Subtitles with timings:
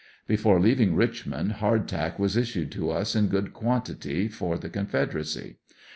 [0.25, 5.57] Before leaving Richmond hard tack was issued to us in good quantity for the Confederacy.